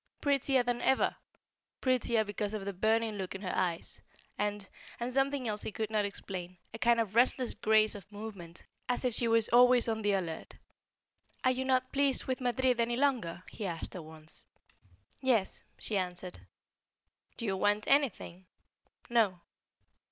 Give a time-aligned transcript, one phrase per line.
[0.19, 1.15] Prettier than ever;
[1.79, 4.01] prettier because of the burning look in her eyes,
[4.35, 4.67] and
[4.99, 9.05] and something else he could not explain; a kind of restless grace of movement, as
[9.05, 10.55] if she was always on the alert.
[11.43, 14.43] "Are you not pleased with Madrid any longer?" he asked her once.
[15.21, 16.39] "Yes," she answered.
[17.37, 18.47] "Do you want anything?"
[19.07, 19.41] "No."